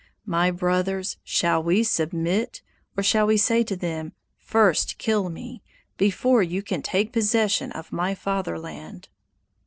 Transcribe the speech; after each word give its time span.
My 0.25 0.49
brothers, 0.49 1.17
shall 1.23 1.61
we 1.61 1.83
submit? 1.83 2.63
or 2.97 3.03
shall 3.03 3.27
we 3.27 3.37
say 3.37 3.61
to 3.61 3.75
them: 3.75 4.13
'First 4.39 4.97
kill 4.97 5.29
me, 5.29 5.61
before 5.97 6.41
you 6.41 6.63
can 6.63 6.81
take 6.81 7.13
possession 7.13 7.71
of 7.73 7.91
my 7.93 8.15
fatherland! 8.15 9.09